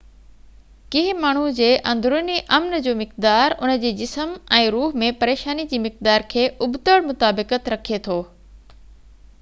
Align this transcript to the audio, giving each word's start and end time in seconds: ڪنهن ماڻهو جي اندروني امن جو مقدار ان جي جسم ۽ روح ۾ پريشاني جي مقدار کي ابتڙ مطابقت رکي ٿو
ڪنهن 0.93 1.17
ماڻهو 1.25 1.43
جي 1.57 1.67
اندروني 1.91 2.37
امن 2.57 2.77
جو 2.87 2.93
مقدار 3.01 3.55
ان 3.67 3.75
جي 3.85 3.91
جسم 4.01 4.33
۽ 4.61 4.73
روح 4.77 4.97
۾ 5.03 5.11
پريشاني 5.21 5.67
جي 5.75 5.83
مقدار 5.85 6.27
کي 6.35 6.49
ابتڙ 6.69 6.99
مطابقت 7.11 7.73
رکي 7.77 8.03
ٿو 8.09 8.19